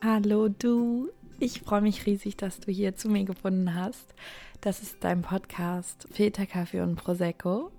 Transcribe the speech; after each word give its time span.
Hallo 0.00 0.46
du, 0.48 1.10
ich 1.40 1.60
freue 1.62 1.80
mich 1.80 2.06
riesig, 2.06 2.36
dass 2.36 2.60
du 2.60 2.70
hier 2.70 2.94
zu 2.94 3.08
mir 3.08 3.24
gefunden 3.24 3.74
hast. 3.74 4.14
Das 4.60 4.80
ist 4.80 4.98
dein 5.00 5.22
Podcast 5.22 6.06
Filterkaffee 6.12 6.82
und 6.82 6.94
Prosecco, 6.94 7.72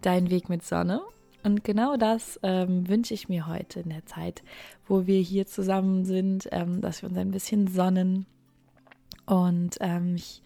dein 0.00 0.30
Weg 0.30 0.48
mit 0.48 0.64
Sonne. 0.64 1.02
Und 1.44 1.64
genau 1.64 1.98
das 1.98 2.40
ähm, 2.42 2.88
wünsche 2.88 3.12
ich 3.12 3.28
mir 3.28 3.46
heute 3.46 3.80
in 3.80 3.90
der 3.90 4.06
Zeit, 4.06 4.42
wo 4.86 5.06
wir 5.06 5.20
hier 5.20 5.46
zusammen 5.46 6.06
sind, 6.06 6.48
ähm, 6.52 6.80
dass 6.80 7.02
wir 7.02 7.10
uns 7.10 7.18
ein 7.18 7.32
bisschen 7.32 7.68
sonnen. 7.68 8.24
Und 9.26 9.76
ähm, 9.80 10.14
ich 10.14 10.40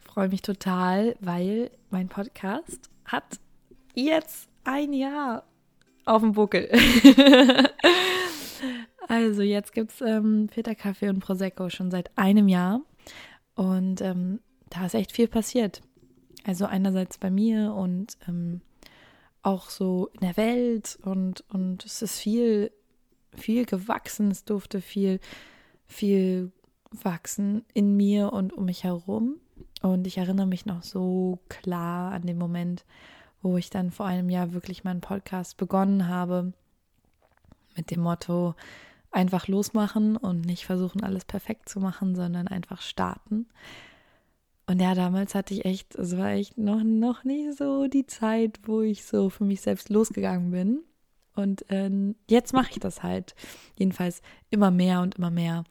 freue 0.00 0.30
mich 0.30 0.40
total, 0.40 1.16
weil 1.20 1.70
mein 1.90 2.08
Podcast 2.08 2.88
hat 3.04 3.40
jetzt 3.94 4.48
ein 4.64 4.94
Jahr 4.94 5.44
auf 6.06 6.22
dem 6.22 6.32
Buckel. 6.32 6.70
also 9.12 9.42
jetzt 9.42 9.74
gibt 9.74 9.92
es 9.92 10.00
ähm, 10.00 10.48
Filterkaffee 10.48 11.10
und 11.10 11.18
Prosecco 11.18 11.68
schon 11.68 11.90
seit 11.90 12.16
einem 12.16 12.48
Jahr. 12.48 12.80
Und 13.54 14.00
ähm, 14.00 14.40
da 14.70 14.86
ist 14.86 14.94
echt 14.94 15.12
viel 15.12 15.28
passiert. 15.28 15.82
Also 16.44 16.64
einerseits 16.64 17.18
bei 17.18 17.30
mir 17.30 17.74
und 17.74 18.16
ähm, 18.26 18.62
auch 19.42 19.68
so 19.68 20.08
in 20.14 20.20
der 20.20 20.38
Welt 20.38 20.98
und, 21.02 21.44
und 21.50 21.84
es 21.84 22.00
ist 22.00 22.20
viel, 22.20 22.72
viel 23.34 23.66
gewachsen. 23.66 24.30
Es 24.30 24.46
durfte 24.46 24.80
viel, 24.80 25.20
viel 25.84 26.50
wachsen 26.90 27.66
in 27.74 27.94
mir 27.98 28.32
und 28.32 28.54
um 28.54 28.64
mich 28.64 28.82
herum. 28.82 29.36
Und 29.82 30.06
ich 30.06 30.16
erinnere 30.16 30.46
mich 30.46 30.64
noch 30.64 30.82
so 30.82 31.38
klar 31.50 32.12
an 32.12 32.22
den 32.22 32.38
Moment, 32.38 32.86
wo 33.42 33.58
ich 33.58 33.68
dann 33.68 33.90
vor 33.90 34.06
einem 34.06 34.30
Jahr 34.30 34.54
wirklich 34.54 34.84
meinen 34.84 35.02
Podcast 35.02 35.58
begonnen 35.58 36.08
habe 36.08 36.54
mit 37.76 37.90
dem 37.90 38.00
Motto 38.00 38.54
einfach 39.12 39.46
losmachen 39.46 40.16
und 40.16 40.40
nicht 40.46 40.66
versuchen, 40.66 41.04
alles 41.04 41.24
perfekt 41.24 41.68
zu 41.68 41.80
machen, 41.80 42.16
sondern 42.16 42.48
einfach 42.48 42.80
starten. 42.80 43.46
Und 44.66 44.80
ja, 44.80 44.94
damals 44.94 45.34
hatte 45.34 45.54
ich 45.54 45.64
echt, 45.64 45.94
es 45.96 46.16
war 46.16 46.30
echt 46.30 46.56
noch, 46.56 46.82
noch 46.82 47.24
nicht 47.24 47.58
so 47.58 47.88
die 47.88 48.06
Zeit, 48.06 48.60
wo 48.64 48.80
ich 48.80 49.04
so 49.04 49.28
für 49.28 49.44
mich 49.44 49.60
selbst 49.60 49.90
losgegangen 49.90 50.50
bin. 50.50 50.80
Und 51.34 51.68
äh, 51.70 51.90
jetzt 52.28 52.52
mache 52.52 52.70
ich 52.72 52.78
das 52.78 53.02
halt. 53.02 53.34
Jedenfalls 53.76 54.22
immer 54.50 54.70
mehr 54.70 55.00
und 55.00 55.16
immer 55.16 55.30
mehr. 55.30 55.64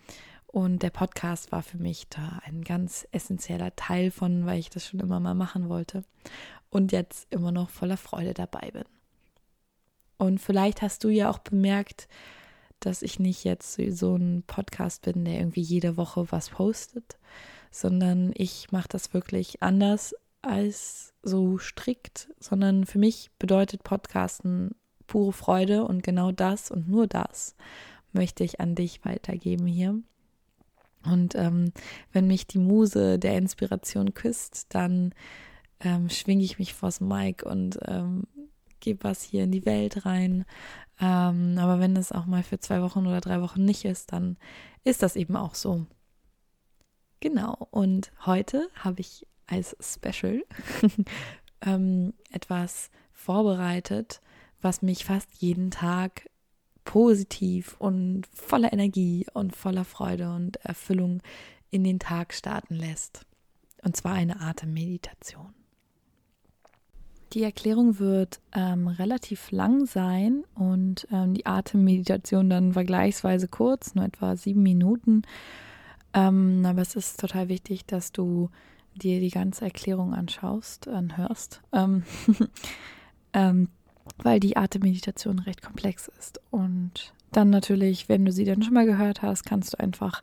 Und 0.47 0.83
der 0.83 0.89
Podcast 0.89 1.51
war 1.51 1.63
für 1.63 1.77
mich 1.77 2.09
da 2.09 2.41
ein 2.45 2.63
ganz 2.63 3.07
essentieller 3.11 3.75
Teil 3.75 4.11
von, 4.11 4.45
weil 4.45 4.59
ich 4.59 4.69
das 4.69 4.85
schon 4.85 4.99
immer 4.99 5.19
mal 5.19 5.35
machen 5.35 5.69
wollte. 5.69 6.03
Und 6.69 6.91
jetzt 6.91 7.27
immer 7.33 7.51
noch 7.51 7.69
voller 7.69 7.97
Freude 7.97 8.33
dabei 8.33 8.71
bin. 8.71 8.85
Und 10.17 10.39
vielleicht 10.39 10.81
hast 10.81 11.03
du 11.03 11.09
ja 11.09 11.29
auch 11.29 11.39
bemerkt, 11.39 12.07
dass 12.85 13.01
ich 13.01 13.19
nicht 13.19 13.43
jetzt 13.43 13.79
so 13.89 14.15
ein 14.15 14.43
Podcast 14.45 15.03
bin, 15.03 15.25
der 15.25 15.39
irgendwie 15.39 15.61
jede 15.61 15.97
Woche 15.97 16.31
was 16.31 16.49
postet, 16.49 17.17
sondern 17.71 18.31
ich 18.35 18.71
mache 18.71 18.89
das 18.89 19.13
wirklich 19.13 19.63
anders 19.63 20.13
als 20.41 21.13
so 21.23 21.57
strikt, 21.57 22.29
sondern 22.39 22.85
für 22.85 22.99
mich 22.99 23.31
bedeutet 23.38 23.83
Podcasten 23.83 24.75
pure 25.07 25.33
Freude 25.33 25.85
und 25.85 26.03
genau 26.03 26.31
das 26.31 26.71
und 26.71 26.89
nur 26.89 27.07
das 27.07 27.55
möchte 28.13 28.43
ich 28.43 28.59
an 28.59 28.75
dich 28.75 29.05
weitergeben 29.05 29.67
hier. 29.67 29.99
Und 31.03 31.35
ähm, 31.35 31.71
wenn 32.11 32.27
mich 32.27 32.47
die 32.47 32.59
Muse 32.59 33.17
der 33.17 33.38
Inspiration 33.38 34.13
küsst, 34.13 34.67
dann 34.69 35.13
ähm, 35.79 36.09
schwinge 36.09 36.43
ich 36.43 36.59
mich 36.59 36.73
vors 36.73 37.01
Mic 37.01 37.43
und 37.43 37.79
ähm, 37.88 38.27
gebe 38.79 39.03
was 39.03 39.23
hier 39.23 39.43
in 39.43 39.51
die 39.51 39.66
Welt 39.66 40.05
rein. 40.05 40.45
Ähm, 41.02 41.57
aber 41.57 41.80
wenn 41.80 41.97
es 41.97 42.11
auch 42.11 42.27
mal 42.27 42.44
für 42.44 42.59
zwei 42.59 42.81
Wochen 42.81 43.07
oder 43.07 43.19
drei 43.19 43.41
Wochen 43.41 43.66
nicht 43.66 43.85
ist, 43.85 44.13
dann 44.13 44.38
ist 44.83 45.02
das 45.02 45.16
eben 45.16 45.35
auch 45.35 45.55
so. 45.55 45.88
Genau, 47.19 47.67
und 47.71 48.11
heute 48.25 48.69
habe 48.75 49.01
ich 49.01 49.28
als 49.47 49.75
Special 49.81 50.44
ähm, 51.62 52.13
etwas 52.31 52.91
vorbereitet, 53.12 54.22
was 54.62 54.81
mich 54.81 55.06
fast 55.06 55.34
jeden 55.39 55.72
Tag 55.72 56.29
positiv 56.84 57.75
und 57.79 58.28
voller 58.33 58.72
Energie 58.72 59.25
und 59.33 59.56
voller 59.56 59.85
Freude 59.85 60.33
und 60.33 60.57
Erfüllung 60.57 61.22
in 61.69 61.83
den 61.83 62.00
Tag 62.00 62.33
starten 62.33 62.75
lässt. 62.75 63.25
Und 63.83 63.95
zwar 63.95 64.13
eine 64.13 64.39
Atemmeditation. 64.39 65.53
Die 67.34 67.44
Erklärung 67.44 67.97
wird 68.00 68.42
ähm, 68.53 68.88
relativ 68.88 69.52
lang 69.52 69.86
sein 69.86 70.44
und 70.53 71.08
ähm, 71.12 71.34
die 71.34 71.46
Atemmeditation 71.46 72.50
dann 72.50 72.74
vergleichsweise 72.74 73.47
kurz, 73.47 73.96
nur 73.96 74.03
etwa 74.03 74.36
sieben 74.36 74.64
Minuten. 74.64 75.22
Ähm, 76.14 76.66
aber 76.66 76.81
es 76.81 76.96
ist 76.96 77.19
total 77.19 77.47
wichtig, 77.47 77.86
dass 77.86 78.12
du 78.12 78.50
dir 78.96 79.22
die 79.22 79.30
ganze 79.30 79.64
Erklärung 79.64 80.14
anschaust, 80.14 80.90
anhörst, 80.90 81.62
ähm, 81.72 82.03
ähm, 83.34 83.69
weil 84.18 84.42
die 84.42 84.58
Atemmeditation 84.58 85.40
recht 85.40 85.62
komplex 85.62 86.09
ist. 86.19 86.42
Und 86.50 87.13
dann 87.31 87.50
natürlich, 87.50 88.09
wenn 88.09 88.25
du 88.25 88.34
sie 88.34 88.44
dann 88.44 88.62
schon 88.62 88.74
mal 88.74 88.86
gehört 88.86 89.22
hast, 89.22 89.46
kannst 89.46 89.74
du 89.74 89.80
einfach 89.80 90.22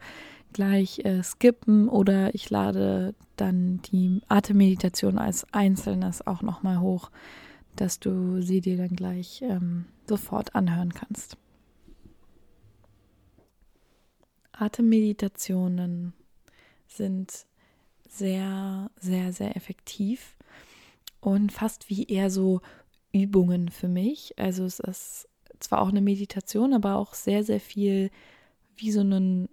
gleich 0.53 1.05
äh, 1.05 1.23
skippen 1.23 1.89
oder 1.89 2.35
ich 2.35 2.51
lade 2.51 3.15
dann 3.37 3.81
die 3.83 4.23
Atemmeditation 4.29 5.19
als 5.19 5.47
einzelnes 5.53 6.27
auch 6.27 6.43
nochmal 6.43 6.81
hoch, 6.81 7.11
dass 7.77 8.01
du 8.01 8.43
sie 8.43 8.61
dir 8.61 8.77
dann 8.77 8.97
gleich 8.97 9.43
ähm, 9.43 9.87
sofort 10.07 10.55
anhören 10.55 10.93
kannst. 10.93 11.37
Atemmeditationen 14.53 16.13
sind 16.89 17.47
sehr, 18.09 18.91
sehr, 18.99 19.33
sehr 19.33 19.57
effektiv 19.57 20.37
und 21.21 21.53
fast 21.53 21.89
wie 21.89 22.05
eher 22.05 22.31
so 22.31 22.61
Übungen 23.13 23.69
für 23.69 23.89
mich. 23.89 24.37
Also 24.39 24.65
es 24.65 24.81
ist 24.81 25.29
zwar 25.61 25.81
auch 25.81 25.89
eine 25.89 26.01
Meditation, 26.01 26.73
aber 26.73 26.97
auch 26.97 27.15
sehr, 27.15 27.45
sehr 27.45 27.61
viel 27.61 28.11
wie 28.77 28.91
so 28.91 29.03
ein 29.03 29.49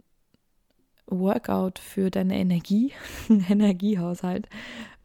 Workout 1.08 1.80
für 1.80 2.10
deine 2.10 2.38
Energie, 2.38 2.94
Energiehaushalt 3.30 4.48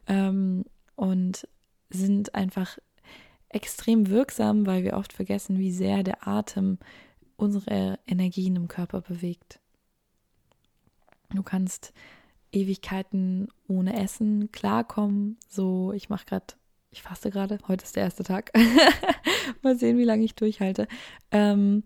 ähm, 0.07 0.65
und 0.95 1.47
sind 1.89 2.35
einfach 2.35 2.77
extrem 3.49 4.09
wirksam, 4.09 4.65
weil 4.65 4.83
wir 4.83 4.93
oft 4.93 5.13
vergessen, 5.13 5.59
wie 5.59 5.71
sehr 5.71 6.03
der 6.03 6.27
Atem 6.27 6.77
unsere 7.35 7.99
Energien 8.07 8.55
im 8.55 8.67
Körper 8.67 9.01
bewegt. 9.01 9.59
Du 11.33 11.43
kannst 11.43 11.93
Ewigkeiten 12.51 13.47
ohne 13.67 13.97
Essen 14.01 14.51
klarkommen. 14.51 15.37
So, 15.47 15.93
ich 15.93 16.09
mache 16.09 16.25
gerade, 16.25 16.53
ich 16.91 17.01
faste 17.01 17.31
gerade, 17.31 17.59
heute 17.67 17.85
ist 17.85 17.95
der 17.95 18.03
erste 18.03 18.23
Tag. 18.23 18.51
Mal 19.61 19.77
sehen, 19.77 19.97
wie 19.97 20.03
lange 20.03 20.23
ich 20.23 20.35
durchhalte. 20.35 20.87
Ähm, 21.31 21.83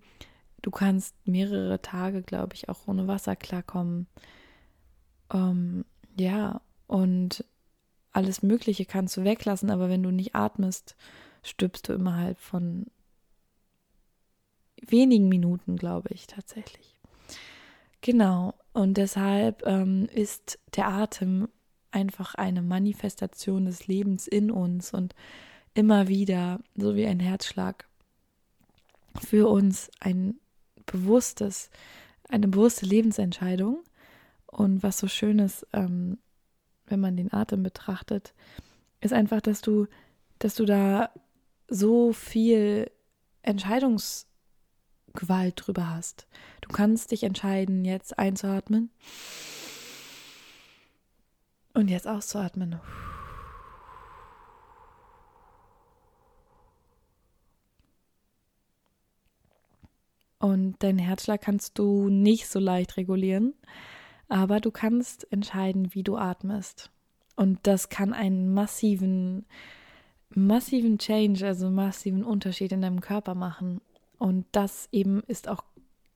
du 0.66 0.72
kannst 0.72 1.16
mehrere 1.28 1.80
Tage, 1.80 2.24
glaube 2.24 2.56
ich, 2.56 2.70
auch 2.70 2.88
ohne 2.88 3.08
Wasser 3.08 3.36
klarkommen. 3.36 4.08
Ähm, 5.32 5.86
ja, 6.18 6.60
und 6.88 7.46
alles 8.12 8.42
Mögliche 8.42 8.86
kannst 8.86 9.16
du 9.16 9.24
weglassen, 9.24 9.70
aber 9.70 9.90
wenn 9.90 10.02
du 10.02 10.10
nicht 10.10 10.34
atmest, 10.34 10.96
stirbst 11.44 11.88
du 11.88 11.94
innerhalb 11.94 12.40
von 12.40 12.88
wenigen 14.82 15.30
Minuten, 15.30 15.78
glaube 15.78 16.10
ich, 16.12 16.26
tatsächlich. 16.26 16.96
Genau, 18.02 18.56
und 18.74 18.98
deshalb 18.98 19.62
ähm, 19.68 20.10
ist 20.12 20.58
der 20.76 20.88
Atem 20.88 21.48
einfach 21.92 22.34
eine 22.34 22.64
Manifestation 22.64 23.66
des 23.66 23.86
Lebens 23.86 24.26
in 24.26 24.50
uns 24.50 24.96
und 24.96 25.14
immer 25.76 26.08
wieder, 26.08 26.60
so 26.76 26.96
wie 26.96 27.06
ein 27.06 27.20
Herzschlag, 27.20 27.88
für 29.22 29.48
uns 29.48 29.92
ein 30.00 30.40
bewusstes, 30.86 31.70
eine 32.30 32.48
bewusste 32.48 32.86
Lebensentscheidung. 32.86 33.84
Und 34.48 34.84
was 34.84 34.98
so 34.98 35.08
schön 35.08 35.40
ist, 35.40 35.68
ähm, 35.74 36.18
wenn 36.88 37.00
man 37.00 37.18
den 37.18 37.34
Atem 37.34 37.64
betrachtet, 37.64 38.34
ist 39.02 39.14
einfach, 39.14 39.42
dass 39.42 39.62
du, 39.62 39.88
dass 40.40 40.56
du 40.56 40.66
da 40.66 41.10
so 41.68 42.14
viel 42.14 42.92
Entscheidungs 43.42 44.28
Gewalt 45.16 45.54
drüber 45.66 45.90
hast. 45.90 46.28
Du 46.62 46.70
kannst 46.70 47.12
dich 47.12 47.24
entscheiden, 47.24 47.86
jetzt 47.86 48.20
einzuatmen 48.20 48.92
und 51.74 51.90
jetzt 51.90 52.08
auszuatmen. 52.08 52.80
Und 60.46 60.84
deinen 60.84 61.00
Herzschlag 61.00 61.42
kannst 61.42 61.80
du 61.80 62.08
nicht 62.08 62.48
so 62.48 62.60
leicht 62.60 62.98
regulieren, 62.98 63.56
aber 64.30 64.60
du 64.60 64.70
kannst 64.70 65.26
entscheiden, 65.32 65.96
wie 65.96 66.04
du 66.04 66.18
atmest. 66.18 66.92
Und 67.36 67.58
das 67.64 67.90
kann 67.90 68.14
einen 68.14 68.54
massiven, 68.54 69.48
massiven 70.30 71.00
Change, 71.00 71.48
also 71.48 71.72
massiven 71.72 72.24
Unterschied 72.24 72.72
in 72.74 72.82
deinem 72.82 73.02
Körper 73.02 73.34
machen. 73.34 73.82
Und 74.20 74.46
das 74.52 74.88
eben 74.92 75.24
ist 75.24 75.48
auch 75.48 75.64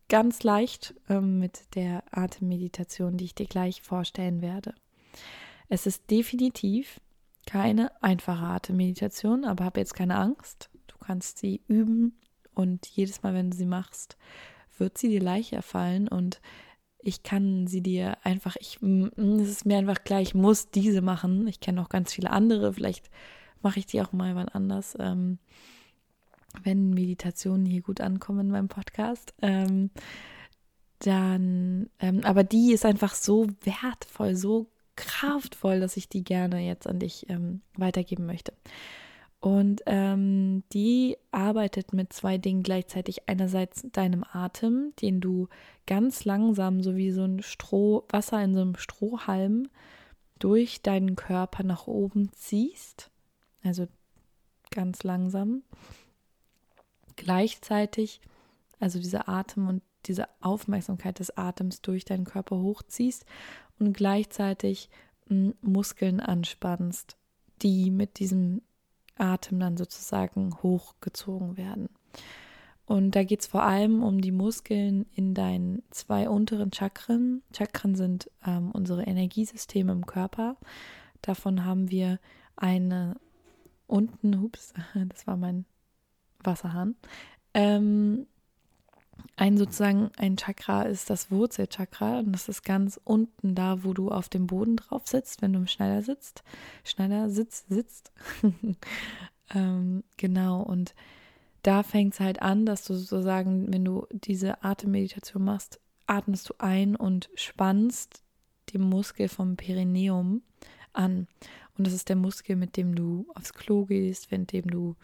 ganz 0.10 0.44
leicht 0.44 0.94
ähm, 1.10 1.40
mit 1.40 1.74
der 1.74 2.04
Atemmeditation, 2.12 3.18
die 3.18 3.26
ich 3.26 3.34
dir 3.34 3.48
gleich 3.48 3.82
vorstellen 3.82 4.44
werde. 4.44 4.76
Es 5.70 5.88
ist 5.88 6.12
definitiv 6.12 7.02
keine 7.48 7.92
einfache 8.04 8.46
Atemmeditation, 8.46 9.44
aber 9.44 9.66
habe 9.66 9.80
jetzt 9.80 9.96
keine 9.96 10.18
Angst. 10.18 10.70
Du 10.86 11.00
kannst 11.00 11.40
sie 11.40 11.64
üben 11.68 12.14
und 12.60 12.86
jedes 12.88 13.24
Mal, 13.24 13.34
wenn 13.34 13.52
du 13.52 13.58
sie 13.58 13.66
machst, 13.66 14.18
wird 14.78 14.98
sie 14.98 15.08
dir 15.08 15.22
leichter 15.22 15.62
fallen 15.62 16.10
und 16.10 16.42
ich 17.02 17.24
kann 17.24 17.68
sie 17.68 17.82
dir 17.82 18.18
einfach, 18.24 18.58
ich, 18.60 18.80
es 18.82 19.50
ist 19.50 19.66
mir 19.66 19.78
einfach 19.78 20.04
klar, 20.04 20.20
ich 20.20 20.36
muss 20.36 20.70
diese 20.70 21.02
machen. 21.02 21.48
Ich 21.48 21.62
kenne 21.62 21.82
auch 21.82 21.88
ganz 21.88 22.14
viele 22.14 22.32
andere, 22.32 22.74
vielleicht 22.74 23.10
mache 23.62 23.80
ich 23.80 23.86
die 23.86 24.02
auch 24.02 24.12
mal 24.12 24.36
wann 24.36 24.50
anders, 24.50 24.98
ähm, 25.00 25.40
wenn 26.64 26.90
Meditationen 26.90 27.66
hier 27.66 27.82
gut 27.82 28.02
ankommen 28.02 28.42
in 28.42 28.52
meinem 28.52 28.68
Podcast. 28.68 29.34
Ähm, 29.42 29.90
dann, 31.00 31.90
ähm, 32.00 32.26
aber 32.26 32.44
die 32.44 32.74
ist 32.74 32.86
einfach 32.86 33.14
so 33.14 33.48
wertvoll, 33.62 34.36
so 34.36 34.68
kraftvoll, 34.98 35.80
dass 35.80 35.96
ich 35.96 36.10
die 36.10 36.26
gerne 36.26 36.60
jetzt 36.60 36.88
an 36.88 37.00
dich 37.00 37.30
ähm, 37.30 37.62
weitergeben 37.78 38.26
möchte. 38.26 38.52
Und 39.42 39.84
ähm, 39.86 40.64
die 40.74 41.18
arbeitet 41.32 41.94
mit 41.94 42.12
zwei 42.12 42.38
Dingen 42.38 42.62
gleichzeitig. 42.62 43.30
Einerseits 43.30 43.86
deinem 43.92 44.26
Atem, 44.30 44.94
den 45.02 45.22
du 45.22 45.48
ganz 45.88 46.26
langsam, 46.26 46.84
so 46.84 46.98
wie 46.98 47.12
so 47.12 47.24
ein 47.24 47.42
Stroh, 47.42 48.04
Wasser 48.10 48.44
in 48.44 48.54
so 48.54 48.62
einem 48.62 48.76
Strohhalm, 48.76 49.70
durch 50.40 50.82
deinen 50.82 51.16
Körper 51.16 51.64
nach 51.64 51.88
oben 51.88 52.32
ziehst. 52.34 53.12
Also 53.64 53.88
ganz 54.72 55.04
langsam. 55.04 55.64
Gleichzeitig, 57.16 58.22
also 58.80 59.00
dieser 59.00 59.30
Atem 59.30 59.68
und 59.68 59.82
diese 60.06 60.28
Aufmerksamkeit 60.42 61.20
des 61.20 61.38
Atems 61.38 61.82
durch 61.82 62.06
deinen 62.06 62.26
Körper 62.26 62.58
hochziehst 62.58 63.26
und 63.80 63.94
gleichzeitig 63.94 64.90
m, 65.30 65.54
Muskeln 65.62 66.20
anspannst, 66.20 67.18
die 67.62 67.92
mit 67.92 68.20
diesem 68.20 68.62
Atem 69.20 69.60
dann 69.60 69.78
sozusagen 69.78 70.56
hochgezogen 70.62 71.58
werden. 71.58 71.90
Und 72.86 73.12
da 73.12 73.24
geht 73.24 73.42
es 73.42 73.48
vor 73.48 73.62
allem 73.62 74.02
um 74.02 74.20
die 74.20 74.32
Muskeln 74.32 75.06
in 75.14 75.36
deinen 75.36 75.84
zwei 75.92 76.28
unteren 76.28 76.74
Chakren. 76.74 77.44
Chakren 77.56 77.94
sind 77.94 78.32
ähm, 78.46 78.72
unsere 78.72 79.04
Energiesysteme 79.04 79.92
im 79.92 80.08
Körper. 80.08 80.58
Davon 81.22 81.66
haben 81.66 81.92
wir 81.92 82.20
eine 82.56 83.18
unten, 83.86 84.34
ups, 84.36 84.74
das 85.10 85.28
war 85.28 85.38
mein 85.38 85.66
Wasserhahn. 86.44 86.96
Ähm, 87.54 88.26
ein 89.36 89.58
sozusagen 89.58 90.12
ein 90.18 90.38
Chakra 90.38 90.84
ist 90.84 91.10
das 91.10 91.32
Wurzelchakra 91.32 92.20
und 92.20 92.32
das 92.32 92.50
ist 92.50 92.64
ganz 92.64 93.00
unten 93.04 93.56
da, 93.56 93.84
wo 93.84 93.94
du 93.94 94.10
auf 94.10 94.30
dem 94.30 94.48
Boden 94.48 94.78
drauf 94.78 95.08
sitzt, 95.08 95.42
wenn 95.42 95.54
du 95.54 95.60
im 95.60 95.68
Schneider 95.68 96.02
sitzt. 96.02 96.44
Schneider 96.84 97.30
sitzt, 97.30 97.70
sitzt. 97.70 98.12
ähm, 99.54 100.04
genau, 100.18 100.62
und 100.62 100.94
da 101.64 101.84
fängt 101.84 102.14
es 102.14 102.20
halt 102.20 102.42
an, 102.42 102.66
dass 102.66 102.86
du 102.86 102.96
sozusagen, 102.96 103.72
wenn 103.72 103.86
du 103.86 104.08
diese 104.12 104.64
Atemmeditation 104.64 105.44
machst, 105.44 105.80
atmest 106.08 106.50
du 106.50 106.54
ein 106.58 106.96
und 106.96 107.30
spannst 107.36 108.24
den 108.74 108.82
Muskel 108.82 109.28
vom 109.28 109.56
Perineum 109.56 110.42
an. 110.94 111.28
Und 111.78 111.88
das 111.88 111.94
ist 111.94 112.10
der 112.10 112.16
Muskel, 112.16 112.56
mit 112.56 112.78
dem 112.78 112.96
du 112.96 113.28
aufs 113.36 113.54
Klo 113.54 113.86
gehst, 113.86 114.32
mit 114.32 114.52
dem 114.52 114.68
du 114.68 114.96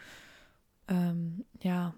ähm, 0.88 1.46
ja 1.62 1.94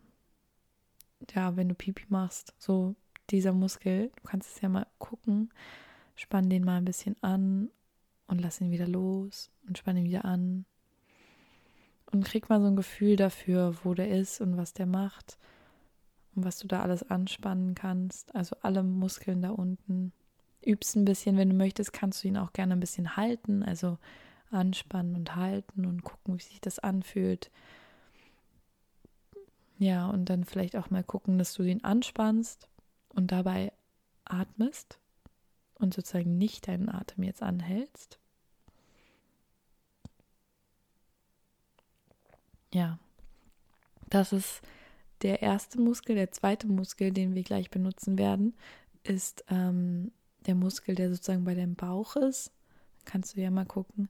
ja, 1.33 1.55
wenn 1.55 1.69
du 1.69 1.75
Pipi 1.75 2.05
machst, 2.09 2.53
so 2.57 2.95
dieser 3.29 3.53
Muskel, 3.53 4.11
du 4.15 4.23
kannst 4.23 4.55
es 4.55 4.61
ja 4.61 4.69
mal 4.69 4.87
gucken, 4.97 5.51
spann 6.15 6.49
den 6.49 6.63
mal 6.63 6.77
ein 6.77 6.85
bisschen 6.85 7.15
an 7.21 7.69
und 8.27 8.41
lass 8.41 8.61
ihn 8.61 8.71
wieder 8.71 8.87
los 8.87 9.51
und 9.67 9.77
spann 9.77 9.97
ihn 9.97 10.05
wieder 10.05 10.25
an 10.25 10.65
und 12.11 12.25
krieg 12.25 12.49
mal 12.49 12.61
so 12.61 12.67
ein 12.67 12.75
Gefühl 12.75 13.15
dafür, 13.15 13.75
wo 13.83 13.93
der 13.93 14.09
ist 14.09 14.41
und 14.41 14.57
was 14.57 14.73
der 14.73 14.85
macht 14.85 15.37
und 16.35 16.45
was 16.45 16.59
du 16.59 16.67
da 16.67 16.81
alles 16.81 17.03
anspannen 17.03 17.75
kannst, 17.75 18.33
also 18.35 18.55
alle 18.61 18.83
Muskeln 18.83 19.41
da 19.41 19.49
unten. 19.49 20.13
Übst 20.65 20.95
ein 20.95 21.05
bisschen, 21.05 21.37
wenn 21.37 21.49
du 21.49 21.55
möchtest, 21.55 21.93
kannst 21.93 22.23
du 22.23 22.27
ihn 22.27 22.37
auch 22.37 22.53
gerne 22.53 22.73
ein 22.73 22.79
bisschen 22.79 23.15
halten, 23.15 23.63
also 23.63 23.97
anspannen 24.51 25.15
und 25.15 25.35
halten 25.35 25.85
und 25.85 26.03
gucken, 26.03 26.37
wie 26.37 26.43
sich 26.43 26.61
das 26.61 26.79
anfühlt. 26.79 27.51
Ja, 29.79 30.09
und 30.09 30.25
dann 30.25 30.43
vielleicht 30.43 30.75
auch 30.75 30.89
mal 30.89 31.03
gucken, 31.03 31.37
dass 31.37 31.53
du 31.53 31.63
ihn 31.63 31.83
anspannst 31.83 32.67
und 33.09 33.31
dabei 33.31 33.71
atmest 34.25 34.99
und 35.75 35.93
sozusagen 35.93 36.37
nicht 36.37 36.67
deinen 36.67 36.89
Atem 36.89 37.23
jetzt 37.23 37.43
anhältst. 37.43 38.19
Ja, 42.73 42.99
das 44.09 44.33
ist 44.33 44.61
der 45.21 45.41
erste 45.41 45.79
Muskel. 45.79 46.15
Der 46.15 46.31
zweite 46.31 46.67
Muskel, 46.67 47.11
den 47.11 47.35
wir 47.35 47.43
gleich 47.43 47.69
benutzen 47.69 48.17
werden, 48.17 48.55
ist 49.03 49.45
ähm, 49.49 50.11
der 50.47 50.55
Muskel, 50.55 50.95
der 50.95 51.09
sozusagen 51.09 51.45
bei 51.45 51.53
deinem 51.53 51.75
Bauch 51.75 52.15
ist. 52.15 52.51
Kannst 53.05 53.35
du 53.35 53.41
ja 53.41 53.51
mal 53.51 53.65
gucken, 53.65 54.09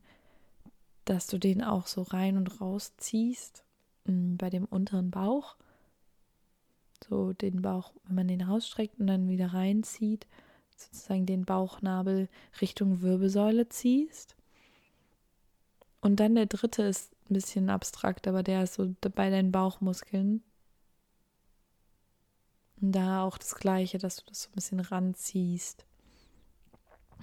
dass 1.05 1.27
du 1.27 1.37
den 1.37 1.63
auch 1.63 1.87
so 1.87 2.01
rein 2.03 2.37
und 2.37 2.61
raus 2.61 2.93
ziehst 2.97 3.63
bei 4.07 4.49
dem 4.49 4.65
unteren 4.65 5.11
Bauch. 5.11 5.55
So 7.07 7.33
den 7.33 7.61
Bauch, 7.61 7.93
wenn 8.05 8.15
man 8.15 8.27
den 8.27 8.41
rausstreckt 8.41 8.99
und 8.99 9.07
dann 9.07 9.29
wieder 9.29 9.53
reinzieht, 9.53 10.25
sozusagen 10.75 11.25
den 11.25 11.45
Bauchnabel 11.45 12.27
Richtung 12.59 13.01
Wirbelsäule 13.01 13.69
ziehst. 13.69 14.35
Und 16.01 16.19
dann 16.19 16.35
der 16.35 16.45
dritte 16.45 16.83
ist 16.83 17.11
ein 17.29 17.33
bisschen 17.33 17.69
abstrakt, 17.69 18.27
aber 18.27 18.43
der 18.43 18.63
ist 18.63 18.75
so 18.75 18.95
bei 19.01 19.29
deinen 19.29 19.51
Bauchmuskeln. 19.51 20.43
Und 22.79 22.91
da 22.91 23.23
auch 23.23 23.37
das 23.37 23.55
Gleiche, 23.55 23.97
dass 23.97 24.17
du 24.17 24.23
das 24.27 24.43
so 24.43 24.49
ein 24.49 24.55
bisschen 24.55 24.79
ranziehst. 24.79 25.85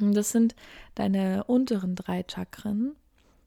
Und 0.00 0.14
das 0.14 0.32
sind 0.32 0.56
deine 0.94 1.44
unteren 1.44 1.94
drei 1.94 2.24
Chakren. 2.28 2.96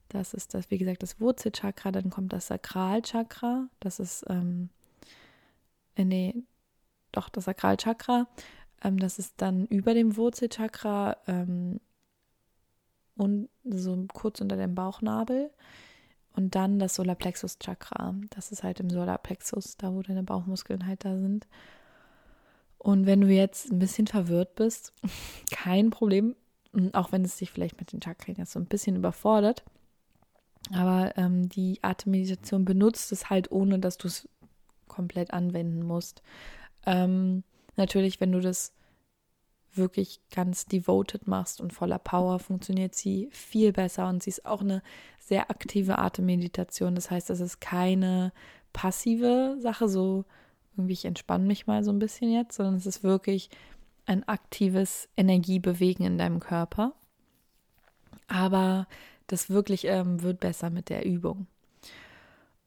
Das 0.10 0.34
ist 0.34 0.54
das, 0.54 0.70
wie 0.72 0.78
gesagt, 0.78 1.04
das 1.04 1.20
Wurzelchakra, 1.20 1.92
dann 1.92 2.10
kommt 2.10 2.34
das 2.34 2.48
Sakralchakra, 2.48 3.68
das 3.80 4.00
ist, 4.00 4.26
ähm, 4.30 4.70
äh, 5.96 6.06
nee, 6.06 6.36
doch, 7.12 7.30
das 7.30 7.46
Sakralchakra, 7.46 8.28
ähm, 8.84 8.98
das 9.00 9.20
ist 9.20 9.34
dann 9.38 9.66
über 9.68 9.94
dem 9.94 10.18
Wurzelchakra 10.18 11.18
ähm, 11.28 11.80
und 13.16 13.50
so 13.64 14.06
kurz 14.14 14.42
unter 14.42 14.58
dem 14.58 14.76
Bauchnabel. 14.76 15.52
Und 16.34 16.54
dann 16.54 16.78
das 16.78 16.94
Solarplexus-Chakra. 16.94 18.14
Das 18.30 18.52
ist 18.52 18.62
halt 18.62 18.80
im 18.80 18.92
Solarplexus, 18.92 19.76
da 19.78 19.92
wo 19.92 20.04
deine 20.04 20.22
Bauchmuskeln 20.22 20.86
halt 20.86 21.04
da 21.04 21.18
sind. 21.18 21.48
Und 22.78 23.08
wenn 23.08 23.22
du 23.22 23.28
jetzt 23.28 23.72
ein 23.72 23.80
bisschen 23.80 24.06
verwirrt 24.06 24.54
bist, 24.54 24.94
kein 25.52 25.90
Problem. 25.90 26.36
Auch 26.94 27.12
wenn 27.12 27.26
es 27.26 27.38
dich 27.38 27.50
vielleicht 27.50 27.80
mit 27.80 27.92
den 27.92 28.04
Chakren 28.04 28.36
jetzt 28.36 28.52
so 28.52 28.60
ein 28.60 28.68
bisschen 28.68 28.96
überfordert. 28.96 29.64
Aber 30.74 31.18
ähm, 31.18 31.50
die 31.50 31.80
Atemmeditation 31.82 32.66
benutzt 32.66 33.12
es 33.12 33.30
halt, 33.30 33.52
ohne 33.52 33.80
dass 33.80 33.98
du 33.98 34.08
es 34.08 34.28
komplett 34.88 35.32
anwenden 35.32 35.84
musst. 35.84 36.22
Ähm, 36.86 37.44
natürlich, 37.76 38.20
wenn 38.20 38.32
du 38.32 38.42
das 38.42 38.74
wirklich 39.74 40.20
ganz 40.32 40.66
devoted 40.66 41.28
machst 41.28 41.62
und 41.62 41.72
voller 41.72 42.00
Power, 42.00 42.40
funktioniert 42.40 42.96
sie 42.96 43.30
viel 43.32 43.72
besser 43.72 44.10
und 44.10 44.24
sie 44.24 44.32
ist 44.32 44.46
auch 44.46 44.62
eine 44.62 44.82
sehr 45.20 45.52
aktive 45.52 46.00
Atemmeditation. 46.00 46.96
Das 46.96 47.12
heißt, 47.12 47.30
es 47.30 47.40
ist 47.40 47.60
keine 47.60 48.34
passive 48.74 49.58
Sache, 49.60 49.88
so 49.88 50.26
irgendwie 50.76 50.94
ich 50.94 51.06
entspanne 51.06 51.46
mich 51.46 51.68
mal 51.68 51.84
so 51.84 51.92
ein 51.92 52.00
bisschen 52.00 52.32
jetzt, 52.32 52.56
sondern 52.56 52.76
es 52.76 52.86
ist 52.86 53.04
wirklich 53.04 53.50
ein 54.06 54.28
aktives 54.28 55.10
Energiebewegen 55.18 56.06
in 56.06 56.18
deinem 56.18 56.40
Körper. 56.40 56.94
Aber 58.28 58.88
das 59.28 59.50
wirklich 59.50 59.86
ähm, 59.86 60.22
wird 60.22 60.40
besser 60.40 60.70
mit 60.70 60.90
der 60.90 61.06
Übung. 61.06 61.48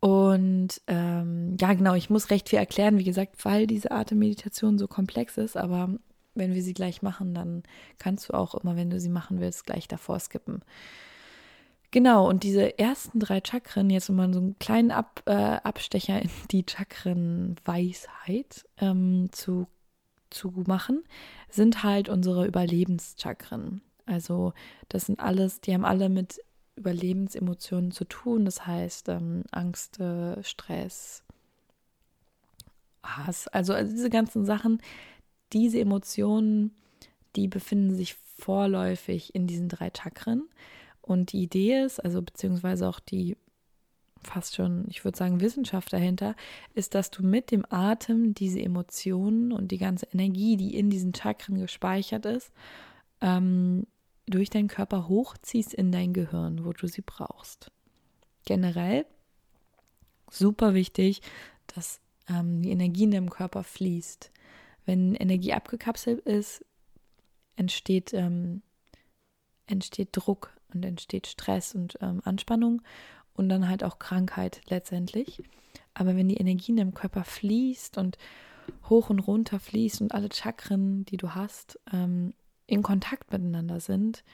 Und 0.01 0.81
ähm, 0.87 1.57
ja, 1.61 1.75
genau, 1.75 1.95
ich 1.95 2.09
muss 2.09 2.31
recht 2.31 2.49
viel 2.49 2.59
erklären, 2.59 2.99
wie 2.99 3.05
gesagt, 3.05 3.45
weil 3.45 3.67
diese 3.67 3.91
Atemmeditation 3.91 4.79
so 4.79 4.89
komplex 4.89 5.37
ist, 5.37 5.57
aber 5.59 5.91
wenn 6.35 6.55
wir 6.55 6.63
sie 6.63 6.73
gleich 6.73 7.03
machen, 7.03 7.35
dann 7.35 7.63
kannst 7.99 8.29
du 8.29 8.35
auch 8.35 8.55
immer, 8.55 8.77
wenn 8.77 8.89
du 8.89 8.99
sie 8.99 9.11
machen 9.11 9.41
willst, 9.41 9.67
gleich 9.67 9.89
davor 9.89 10.19
skippen. 10.19 10.63
Genau, 11.91 12.29
und 12.29 12.45
diese 12.45 12.79
ersten 12.79 13.19
drei 13.19 13.43
Chakren, 13.45 13.91
jetzt 13.91 14.09
mal 14.11 14.33
so 14.33 14.39
einen 14.39 14.59
kleinen 14.59 14.93
Ab, 14.93 15.23
äh, 15.27 15.33
Abstecher 15.33 16.23
in 16.23 16.31
die 16.51 16.65
Chakrenweisheit 16.69 18.65
ähm, 18.79 19.29
zu, 19.33 19.67
zu 20.31 20.53
machen, 20.67 21.03
sind 21.51 21.83
halt 21.83 22.09
unsere 22.09 22.47
Überlebenschakren. 22.47 23.83
Also 24.07 24.53
das 24.89 25.07
sind 25.07 25.19
alles, 25.19 25.61
die 25.61 25.75
haben 25.75 25.85
alle 25.85 26.09
mit 26.09 26.41
Überlebensemotionen 26.81 27.91
zu 27.91 28.05
tun. 28.05 28.45
Das 28.45 28.67
heißt 28.67 29.09
ähm, 29.11 29.45
Angst, 29.51 30.01
äh, 30.01 30.43
Stress, 30.43 31.23
Hass, 33.03 33.49
also, 33.49 33.73
also 33.73 33.93
diese 33.93 34.11
ganzen 34.11 34.45
Sachen, 34.45 34.83
diese 35.53 35.81
Emotionen, 35.81 36.73
die 37.37 37.49
befinden 37.49 37.95
sich 37.95 38.15
vorläufig 38.15 39.35
in 39.35 39.47
diesen 39.47 39.69
drei 39.69 39.91
Chakren. 39.91 40.49
Und 41.01 41.33
die 41.33 41.43
Idee 41.43 41.83
ist, 41.85 42.01
also 42.01 42.23
beziehungsweise 42.23 42.89
auch 42.89 43.01
die 43.01 43.37
fast 44.23 44.55
schon, 44.55 44.85
ich 44.89 45.05
würde 45.05 45.17
sagen, 45.17 45.41
Wissenschaft 45.41 45.93
dahinter, 45.93 46.37
ist, 46.75 46.95
dass 46.95 47.11
du 47.11 47.23
mit 47.23 47.51
dem 47.51 47.65
Atem 47.71 48.35
diese 48.35 48.61
Emotionen 48.61 49.51
und 49.53 49.71
die 49.73 49.79
ganze 49.79 50.07
Energie, 50.13 50.57
die 50.57 50.77
in 50.77 50.91
diesen 50.91 51.15
Chakren 51.15 51.59
gespeichert 51.59 52.27
ist, 52.27 52.53
ähm, 53.23 53.87
durch 54.27 54.51
deinen 54.51 54.69
Körper 54.69 55.09
hochziehst 55.09 55.75
in 55.75 55.93
dein 55.93 56.13
Gehirn, 56.13 56.65
wo 56.65 56.73
du 56.73 56.87
sie 56.87 57.03
brauchst. 57.03 57.71
Generell 58.45 59.07
super 60.31 60.75
wichtig, 60.75 61.23
dass 61.67 62.01
ähm, 62.29 62.63
die 62.63 62.71
Energie 62.71 63.05
in 63.05 63.11
deinem 63.11 63.31
Körper 63.31 63.65
fließt. 63.65 64.31
Wenn 64.87 65.15
Energie 65.15 65.53
abgekapselt 65.53 66.21
ist, 66.21 66.65
entsteht, 67.57 68.15
ähm, 68.15 68.63
entsteht 69.67 70.11
Druck 70.13 70.53
und 70.73 70.85
entsteht 70.85 71.27
Stress 71.27 71.75
und 71.75 71.99
ähm, 72.01 72.23
Anspannung 72.25 72.83
und 73.35 73.49
dann 73.49 73.69
halt 73.69 73.85
auch 73.85 73.99
Krankheit 73.99 74.61
letztendlich. 74.69 75.43
Aber 75.95 76.17
wenn 76.17 76.29
die 76.29 76.37
Energie 76.37 76.73
in 76.73 76.77
deinem 76.77 76.95
Körper 76.95 77.25
fließt 77.25 77.99
und 77.99 78.17
hoch 78.89 79.11
und 79.11 79.19
runter 79.21 79.59
fließt 79.59 80.01
und 80.01 80.15
alle 80.15 80.29
Chakren, 80.33 81.05
die 81.05 81.17
du 81.17 81.35
hast, 81.35 81.79
ähm, 81.93 82.33
in 82.71 82.83
Kontakt 82.83 83.33
miteinander 83.33 83.81
sind 83.81 84.25